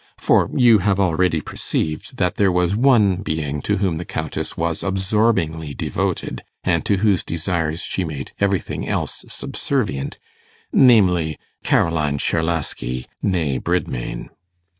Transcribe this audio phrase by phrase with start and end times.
[0.17, 4.81] For you have already perceived that there was one being to whom the Countess was
[4.81, 10.17] absorbingly devoted, and to whose desires she made everything else subservient
[10.73, 14.29] namely, Caroline Czerlaski, nee Bridmain.